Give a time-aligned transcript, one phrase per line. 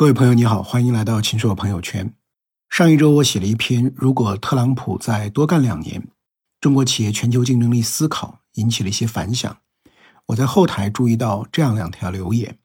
[0.00, 2.14] 各位朋友，你好，欢迎来到秦朔朋友圈。
[2.70, 6.08] 上一周我写了一篇，如果特朗普再多干两年，
[6.58, 9.58] 中国企业全球竞争力思考，引起了一些反响。
[10.28, 12.56] 我在后台注意到这样两条留言：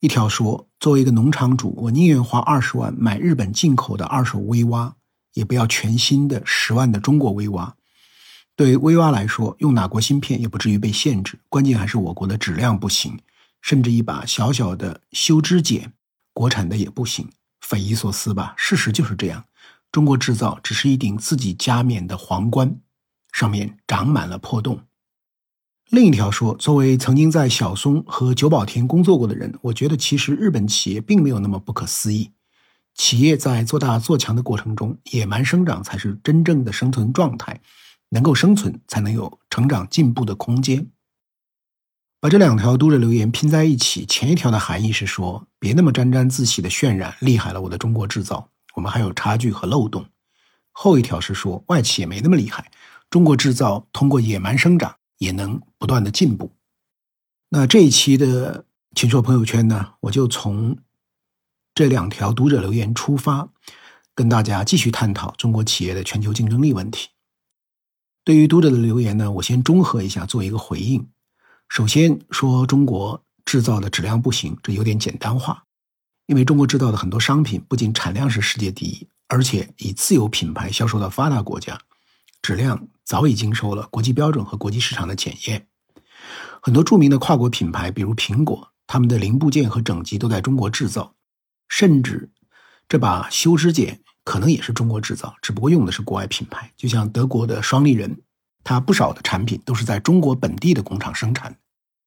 [0.00, 4.96] 一条说，作为一个农场主，我宁愿花二十万买日本进口的二手微蛙，
[5.34, 7.76] 也不要全新的十万的中国微蛙。
[8.56, 13.20] 对微蛙来说，用哪国芯片也不至于被限制，关键还是我国的质量不行，
[13.62, 15.92] 甚至一把小小的修枝剪。
[16.32, 17.28] 国产的也不行，
[17.60, 18.54] 匪夷所思吧？
[18.56, 19.44] 事实就是这样，
[19.90, 22.80] 中国制造只是一顶自己加冕的皇冠，
[23.32, 24.80] 上面长满了破洞。
[25.90, 32.30] 另一条说，作为曾经在小松和久保田工作过的人，我觉得其实日本企业并没有那么不可思议。
[32.94, 37.60] 企业在做大做强的过程中，野蛮生长才是真正的生存状态，
[38.10, 40.86] 能够生存才能有成长进步的空间。
[42.22, 50.04] 把这两条读者留言拼在一起，前一条的含义是说，别那么沾沾自喜的渲染厉害了我的中国制造，我们还有差距和漏洞；
[50.70, 52.70] 后一条是说，外企也没那么厉害，
[53.08, 56.52] 中国制造通过野蛮生长也能不断的进步。
[57.48, 60.76] 那这一期的秦朔朋友圈呢，我就从
[61.74, 63.48] 这两条读者留言出发，
[64.14, 67.08] 跟大家继续探讨中国企业的全球竞争力问题。
[68.24, 71.08] 对于读者的留言呢，我先综合一下，做一个回应。
[71.70, 75.62] 首先说中国制造的质量不行，这有点简单化，
[76.26, 81.80] 因为中国制造的很多商品不仅产量是世界第一，而且以自有品牌销售到发达国家，
[82.42, 85.68] 质量早已经受了国际标准和国际市场的检验。
[86.60, 91.14] 很多著名的跨国品牌，比如苹果，他们的零部件和整机都在中国制造，
[91.68, 92.32] 甚至
[92.88, 96.72] 这把修枝剪可能也是中国制造，只不过用的是国外品牌。
[96.76, 98.20] 就像德国的双立人，
[98.62, 101.56] 它不少的产品都是在中国本地的工厂生产。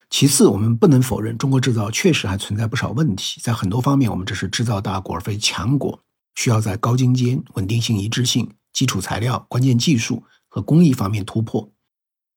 [0.09, 5.99] 其次，我们不能否认，中国制造确实还存在不少问题，在很多方面，我们只是制造大国而非强国，
[6.35, 11.67] 需要在高精尖、稳定性、一致性、基础材料、关键技术和工艺方面突破。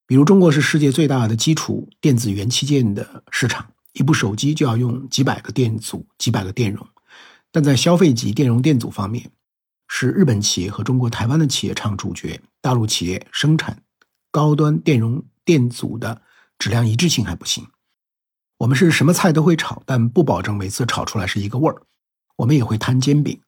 [0.06, 6.86] 比如，中国是世界最大的基础电子元器件的市场，一部手机就要用几百个电阻、几百个电容，
[7.52, 9.30] 但在消费级电容电阻方面，
[9.86, 13.82] 是日本企业和中国台湾的企业唱主角，大陆企业生产
[14.36, 16.20] 高端电容电阻的。
[16.58, 17.66] 质量一致性还不行，
[18.56, 21.82] 我们是什么菜都会炒，但不保证每次炒出来是一个味儿。
[22.36, 23.40] 我们也会摊煎饼，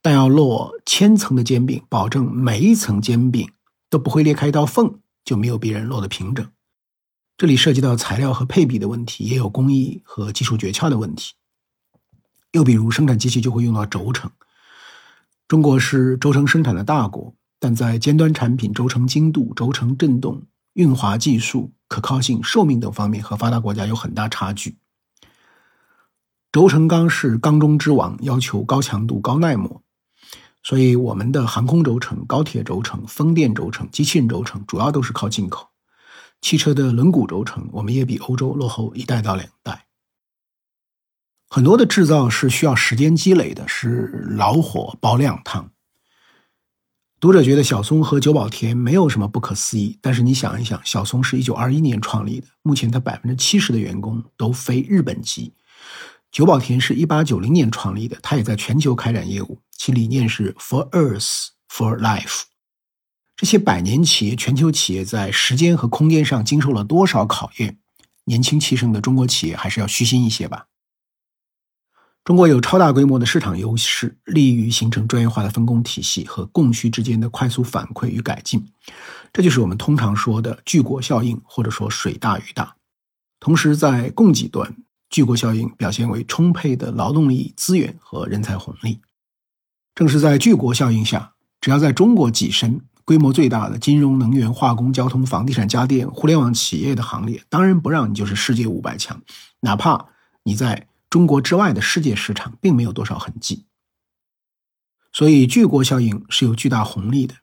[0.00, 3.52] 但要落千层的煎饼，保证每一层煎饼
[3.90, 6.46] 都不会裂开一道缝，就没有别人落得平整。
[7.36, 11.34] 这里涉及到材料和配比的问题，也有工艺和技术诀窍的问题。
[12.52, 14.30] 又比如生产机器就会用到轴承，
[15.46, 17.34] 中国是轴承生产的大国，
[17.64, 20.42] 但在尖端产品轴承精度、轴承振动、
[20.74, 21.72] 运滑技术。
[21.88, 24.76] 可靠性、寿命等方面和发达国家有很大差距。
[26.52, 29.82] 轴承钢是钢中之王，要求高强度、高耐磨，
[30.62, 35.70] 所以我们的航空轴承、高铁轴承、风电轴承、机器人轴承主要都是靠进口。
[36.42, 39.86] 汽车的轮毂轴承，我们也比欧洲落后一代到两代。
[41.48, 45.70] 很多的制造是需要时间积累的，是老火煲靓汤。
[47.24, 55.50] 读者觉得小松和久保田没有什么不可思议，但是你想一想，小松是一九二一年创立的，目前它百分之七十的员工都非日本籍；
[56.30, 62.42] 久保田是一八九零年创立的，它也在全球开展业务，其理念是 For Earth, For Life。
[63.34, 67.78] 这些百年企业、全球企业在时间和空间上经受了多少考验？
[68.26, 70.66] 年轻气盛的中国企业还是要虚心一些吧。
[72.24, 78.66] 中国有超大规模的市场优势，利于形成专业化的分工体系和供需之间的快速反馈与改进，
[79.30, 82.76] 这就是我们通常说的巨国效应，或者说水大鱼大。
[83.38, 84.74] 同时，在供给端，
[85.10, 89.00] 巨国效应表现为充沛的劳动力资源和人才红利。
[89.94, 99.20] 正是在巨国效应下，只要在中国跻身规模最大的金融、能源、化工、交通、房地产、家电、互联网企业的行列，当仁不让你就是世界五百强，
[99.60, 100.06] 哪怕
[100.44, 100.88] 你在。
[101.14, 103.66] 中国之外的世界市场并没有多少痕迹，
[105.12, 107.36] 所以巨国效应是有巨大红利的。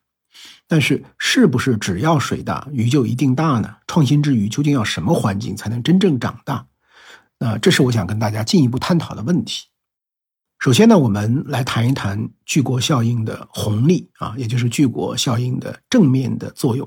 [0.68, 3.77] 但是，是不是只要水大鱼就一定大呢？
[3.88, 6.68] 创新之鱼究竟要什么环境才能真正长大？
[7.39, 9.68] 那这是我想跟大家进一步探讨的问题。
[10.59, 16.85] 首先呢，我们来谈一谈巨国效应的红利啊，也就是巨国效应的正面的作用。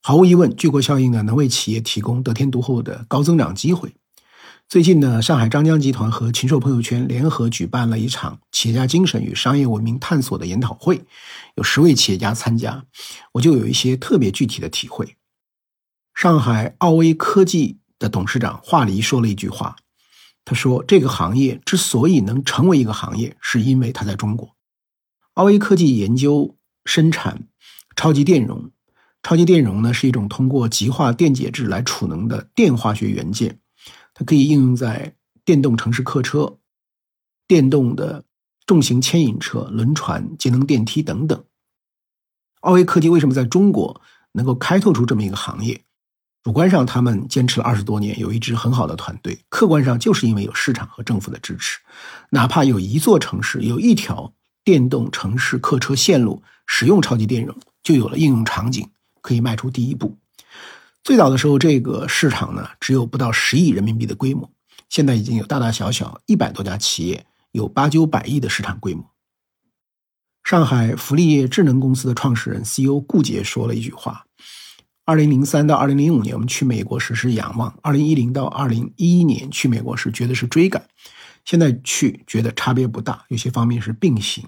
[0.00, 3.96] 毫无疑问，巨国效应呢能为企业提供得天独厚的高增长机会。
[4.68, 11.04] 最近呢，上海张江集团和禽兽朋友圈联合举办了一场企业家精神与商业文明探索的研讨会，
[11.54, 12.84] 有十位企业家参加，
[13.34, 15.16] 我就有一些特别具体的体会。
[16.14, 19.76] 上海奥威科技的董事长华黎说了一句话，
[20.44, 24.56] 他说：“这个行业之所以能成为一个行业，是因为它在中国。
[25.34, 27.46] 奥威科技研究生产
[27.94, 28.72] 超级电容。
[29.22, 33.60] 超级电容呢，是一种通过极化电解质来储能的电化学元件，
[34.18, 35.14] 它可以应用在
[35.44, 36.56] 电动城市客车、
[37.46, 38.24] 电动的
[38.64, 41.44] 重型牵引车、轮船、节能电梯等等。
[42.60, 44.00] 奥威科技为什么在中国
[44.32, 45.82] 能够开拓出这么一个行业？”
[46.42, 51.80] 主观上，他们坚持了二十多年，有一支很好的团队；客观上，就是因为有市场和政府的支持。
[52.30, 54.32] 哪怕有一座城市有一条
[54.64, 58.88] 电动城市客车线路使用超级电容，就有了应用场景，
[59.20, 60.16] 可以迈出第一步。
[61.06, 64.50] 最早的时候，这个市场呢只有不到十亿人民币的规模，
[64.88, 69.08] 现在已经有大大小小一百多家企业，有八九百亿的市场规模。
[70.42, 74.26] 上海福利业智能公司的创始人 CEO 顾杰说了一句话。
[75.04, 80.88] 二零零三到二零零五年，我们去美国时是仰望；二零一零到二零一一年去美国时，觉得是追赶。
[81.44, 84.44] 现在去觉得差别不大，有些方面是并行。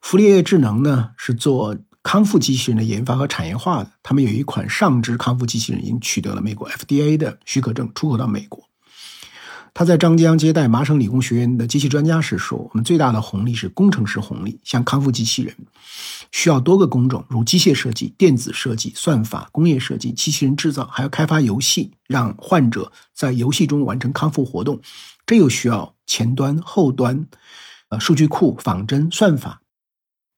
[0.00, 8.62] 福利业智能呢是做康复机器人的研发和产业化的，他们有一款上肢康复机器人已经取得了美国 FDA 的许可证，出口到美国。
[9.72, 15.52] 他在张江接待麻省理工学院的机器专家时说：“我们最大的红利是工程师红利，像康复机器人。”
[16.30, 24.80] 需要多个工种，如机械设计、电子设计、算法、工业设计、机器人制造，还要开发游戏，让患者在游戏中完成康复活动。
[25.26, 27.26] 这又需要前端、后端，
[27.88, 29.60] 呃，数据库、仿真、算法。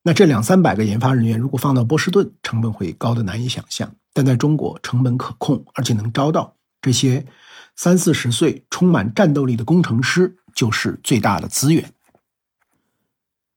[0.07, 3.93] 那这两三百个研发人员，如果放到波士顿，成本会高的难以想象。
[4.13, 7.27] 但在中国，成本可控，而且能招到这些
[7.75, 11.93] 三四十岁、充满战斗力的工程师，就是最大的资源。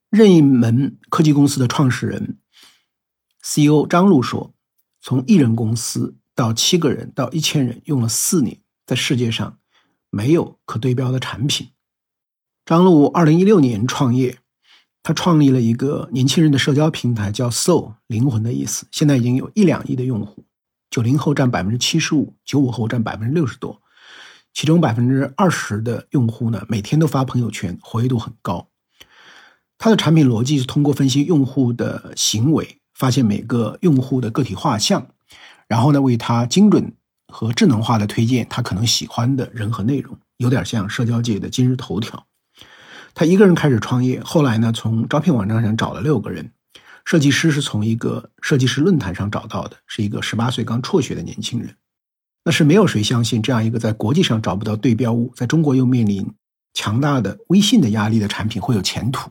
[0.09, 2.39] 任意门科技公司的创始人
[3.43, 4.51] CEO 张璐说
[4.99, 9.59] ：“从一人公司到七个人到一千人，用了四年，在世界上
[10.09, 11.69] 没有可对标的产品。”
[12.65, 14.39] 张璐二零一六年创业，
[15.09, 18.85] 他创立了一个年轻人的社交平台，叫 “Soul”，灵魂的意思。
[18.91, 20.45] 现在已经有一两亿的用户，
[20.91, 23.81] 九零后占百分之七十五，九五后占百分之六十多，
[24.53, 28.67] 其中百分之二十的用户呢，每天都发朋友圈，活跃度很高。
[29.79, 35.07] 它的产品逻辑是通过分析用户的行为，发现每个用户的个体画像，
[35.67, 36.93] 然后呢为他精准
[37.33, 42.27] 和智能化的推荐他可能喜欢的人和内容，有点像社交界的今日头条。
[43.13, 46.51] 他一个人开始创业，后来呢从招聘网站上找了六个人，
[47.05, 51.75] 设计师是从一个设计师论坛上找到的，是一个十八岁刚辍学的年轻人。
[52.45, 56.25] 那是没有谁相信这样一个在国际上找不到对标物，在中国又面临
[56.73, 59.29] 强大的微信的压力的产品会有前途。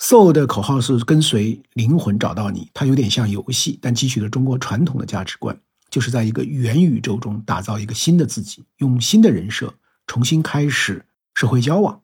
[0.00, 5.58] Soul 的口号是跟随灵魂找到你，它有点像游戏，但汲取了中国传统的价值观，
[5.90, 9.74] 就是在一个元宇宙中打造一个新的自己，用新的人设
[10.06, 11.04] 重新开始
[11.34, 12.00] 社会交往。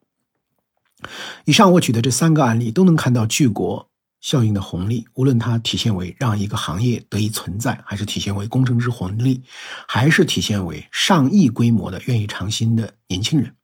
[1.45, 3.89] 以上我举的这三个案例都能看到巨国
[4.21, 9.43] 效应的红利，无论它体现为让一个行业得以存在，还是体现为工程师红利，
[9.87, 13.55] 还是体现为上亿规模的愿意尝新的年轻人。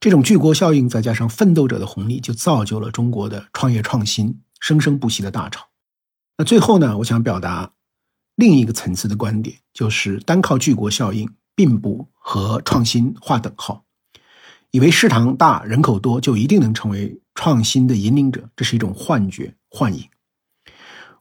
[0.00, 5.66] 这种巨国效应，再加上奋斗者的红利，就造就了中国的创业创新生生不息的大潮。
[6.36, 7.72] 那最后呢，我想表达
[8.36, 13.86] 另一个层次的观点，就是单靠巨国效应，并不和创新划等号。
[14.70, 20.06] 以为市场大、人口多就一定能成为创新的引领者，这是一种幻觉、幻影。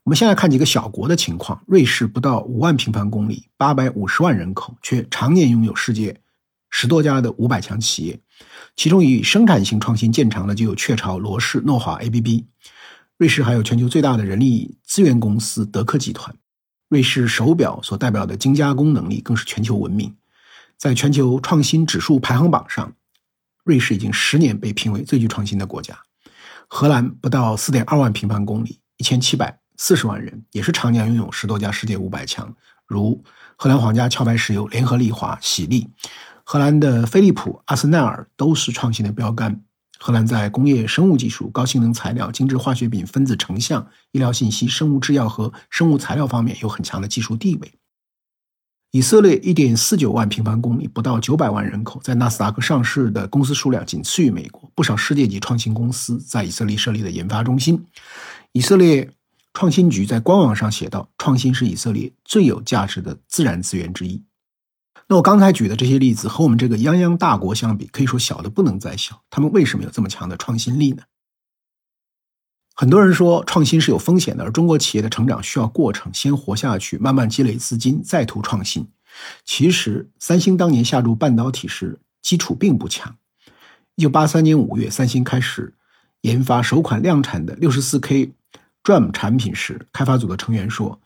[0.04, 6.20] 我们先来看几个小国的情况：瑞士不到五万平方公里，八百五十万人口，却常年拥有世界
[6.70, 8.20] 十多家的五百强企业。
[8.76, 12.46] 其中以生产性创新见长的就有雀巢、罗氏、诺华、ABB。
[13.18, 16.36] 瑞士还有全球最大的人力资源公司德克集团。
[16.88, 20.16] 瑞士手表所代表的精加工能力更是全球闻名。
[20.78, 22.94] 在全球创新指数排行榜上，
[23.68, 25.94] 瑞士已经十年被评为最具创新的国家。
[26.70, 32.56] 荷兰不到四点二万平方公里，一千七百四十万人，也是常年拥有十多家世界五百强，
[32.86, 33.22] 如
[33.58, 35.90] 荷兰皇家壳牌石油、联合利华、喜力。
[36.46, 39.62] 荷兰的飞利浦、阿斯奈尔都是创新的标杆。
[40.00, 47.74] 荷兰在工业生物技术、高性能材料、精致化学品、分子成像、医疗信息、生物制药和生物材料方面有很强的技术地位。
[48.92, 54.72] 以色列1.49万平方公里，不到900万人口，在纳斯达克上市的公司数量仅次于美国。
[54.74, 57.86] 不少世界级创新公司在以色列设立的研发中心。
[58.54, 59.12] 以色列
[59.54, 64.24] 创新局在官网上写道：“创新是以色列最有价值的自然资源之一。”
[65.10, 69.22] 那我刚才举的这些例子和我们这个泱泱大国相比，可以说小的不能再小。
[69.30, 71.04] 他们为什么有这么强的创新力呢？
[72.80, 78.88] 很多人说创新是有风险的，而中国企业的成长需要过程，先活下去，慢慢积累资金，再图创新。
[79.44, 83.16] 其实，三星当年下注半导体时，基础并不强。
[83.96, 85.74] 一九八三年五月，三星开始
[86.22, 88.32] 研发首款量产的六十四 K
[88.84, 91.02] DRAM 产品时，开发组的成员说，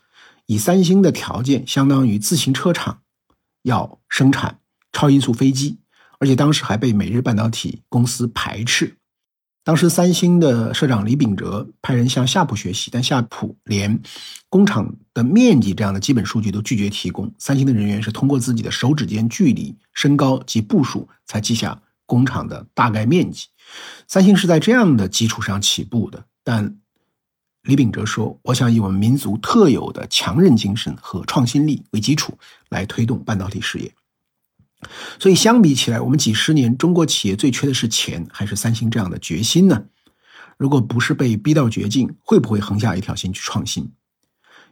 [0.47, 2.99] 以三星的条件，相当于自行车厂
[3.61, 4.59] 要生产
[4.91, 5.79] 超音速飞机，
[6.19, 8.97] 而且当时还被美日半导体公司排斥。
[9.63, 14.01] 当时三星的社长李秉哲派人向夏普学习，但夏普连
[14.49, 17.31] 工厂的面积这样的基本数据都拒绝提供。
[17.37, 23.45] 三星的人员是通过自己的手指间距离、身高及步数才记下工厂的大概面积。
[24.07, 26.25] 三星是在这样的基础上起步的。
[26.43, 26.77] 但
[27.61, 32.35] 李秉哲说：“我想以我们民族特有的强韧精神和创新力为基础，
[32.69, 33.93] 来推动半导体事业。”
[35.19, 39.83] 所以相比起来，我们几十年中国企业最缺的是钱，还是三星这样的决心呢？
[40.57, 43.91] 如果不是被逼到绝境，会不会横下一条心去创新？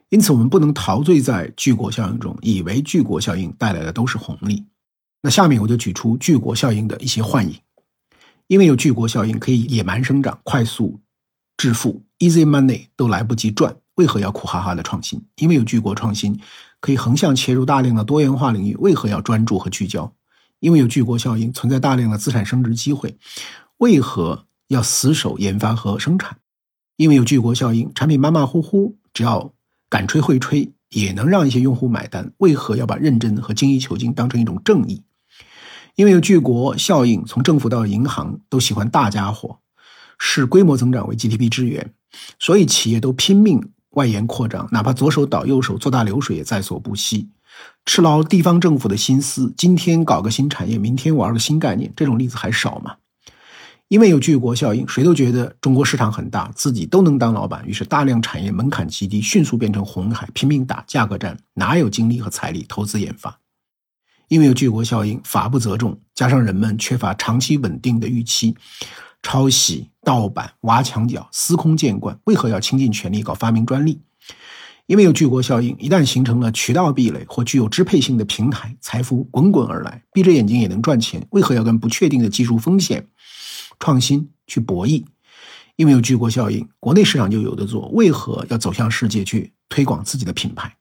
[0.10, 4.66] 因此，我们不能陶醉在巨国效应中，以为巨国效应带来的都是红利。
[5.22, 7.56] 那下面我就举出巨国效应的一些幻影。
[8.48, 11.00] 因为有巨国效应，可以野蛮生长、快速
[11.58, 15.22] 致富，easy money 都来不及赚，为何要苦哈哈的创新？
[15.36, 16.40] 因为有巨国创新。
[16.82, 20.14] 可以横向切入大量的多元化领域，为何要专注和聚焦？
[20.62, 23.18] 因为有巨国效应，存在大量的资产升值机会，
[23.80, 26.38] 为何要死守研发和生产？
[26.96, 29.54] 因为有巨国效应，产品马马虎虎，只要
[29.90, 35.04] 敢吹会吹，也能让一些用户买单，为何要把认真和精益求精当成一种正义？
[35.96, 39.60] 因为有巨国效应，从政府到银行都喜欢大家伙，
[40.18, 41.94] 视规模增长为 GDP 之源，
[42.40, 43.74] 所以企业都拼命。
[43.92, 47.30] 外延扩张，哪怕左手倒右手做大流水也在所不惜，
[47.86, 49.54] 吃牢地方政府的心思。
[49.58, 52.96] 今天搞个新产业，明天玩个新概念，这种例子还少吗？
[53.88, 63.40] 因为有巨国效应，谁都觉得中国市场很大，自己都能当老板，于是大量产业门槛极低，迅速变成红海，拼命打价格战，哪有精力和财力投资研发？
[64.28, 68.56] 因为有巨国效应，法不责众，加上人们缺乏长期稳定的预期。
[69.22, 74.00] 抄袭、盗版、挖墙脚、司空见惯，为何要倾尽全力搞发明专利？
[74.88, 81.28] 因为有巨国效应，一旦形成了渠道壁垒或具有支配性的平台，财富滚滚而来，闭着眼睛也能赚钱。
[81.30, 83.08] 为何要跟不确定的技术风险、
[83.80, 85.04] 创新去博弈？
[85.76, 90.76] 因为有巨国效应，国内市场就有的做，为何要走向世界去推广自己的品牌？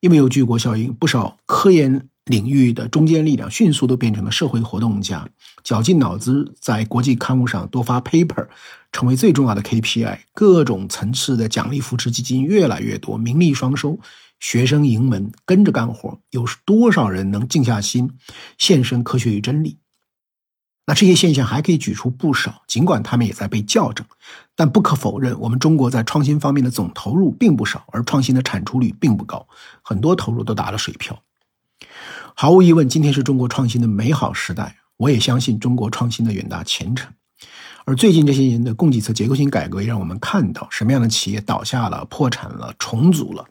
[0.00, 2.08] 因为有巨国效应，不少科研。
[2.26, 5.28] 领域的中坚力量迅速都变成了社会活动家，
[5.64, 8.46] 绞尽脑汁在国际刊物上多发 paper，
[8.92, 10.20] 成为最重要的 KPI。
[10.32, 13.98] 各种层次的奖励扶持基金越来越多，名利双收，
[14.38, 16.20] 学生盈门，跟着干活。
[16.30, 18.10] 有多少人能静下心
[18.56, 19.78] 献身科学与真理？
[20.86, 24.06] 那这些现象还可以举出不少，尽管他们也在被校正，
[24.54, 29.46] 但不可否认，我们中国在创新方面的总投入并不少，而创新的产出率并不高，
[29.82, 31.20] 很多投入都打了水漂。
[32.34, 34.76] 毫无疑问，今天是中国创新的美好时代。
[34.98, 37.12] 我也相信中国创新的远大前程。
[37.84, 43.44] 而最近这些年的供给侧结构性改革，也让我们看到什么样的企业倒下了、破产了、重组了，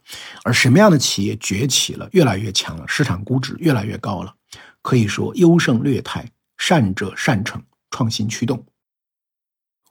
[0.44, 4.34] 而什么样的企业崛起了、越来越强了，市场估值越来越高了。
[4.82, 8.64] 可以说，优胜劣汰，善者善成，创新驱动。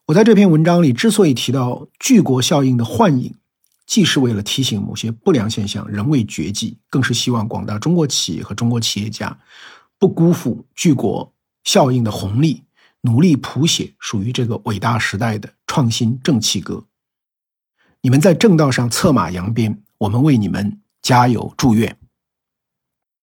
[0.06, 3.34] 我在这篇文章里之所以提到巨国效应的幻影。
[3.90, 9.36] 既是为了提醒某些不良现象仍未绝迹，更是希望广大中国企业和中国企业家
[9.98, 12.62] 不辜负巨国效应的红利，
[13.00, 16.84] 努力谱写属于这个伟大时代的创新正气歌。
[18.02, 21.98] 你们在正道上策马扬鞭，我们为你们加油祝愿。